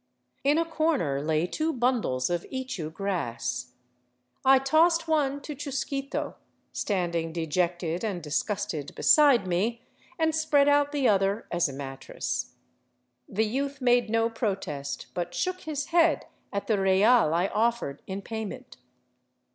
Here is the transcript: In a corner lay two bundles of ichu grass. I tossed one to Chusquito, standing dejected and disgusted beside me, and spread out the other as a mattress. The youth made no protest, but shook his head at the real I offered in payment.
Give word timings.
In 0.43 0.57
a 0.57 0.65
corner 0.65 1.21
lay 1.21 1.45
two 1.45 1.71
bundles 1.71 2.31
of 2.31 2.43
ichu 2.51 2.91
grass. 2.91 3.73
I 4.43 4.57
tossed 4.57 5.07
one 5.07 5.41
to 5.41 5.53
Chusquito, 5.53 6.37
standing 6.73 7.31
dejected 7.31 8.03
and 8.03 8.19
disgusted 8.23 8.95
beside 8.95 9.45
me, 9.45 9.85
and 10.17 10.33
spread 10.33 10.67
out 10.67 10.91
the 10.91 11.07
other 11.07 11.45
as 11.51 11.69
a 11.69 11.73
mattress. 11.73 12.53
The 13.29 13.45
youth 13.45 13.79
made 13.79 14.09
no 14.09 14.27
protest, 14.27 15.05
but 15.13 15.35
shook 15.35 15.61
his 15.69 15.85
head 15.93 16.25
at 16.51 16.65
the 16.65 16.81
real 16.81 17.31
I 17.31 17.49
offered 17.53 18.01
in 18.07 18.23
payment. 18.23 18.77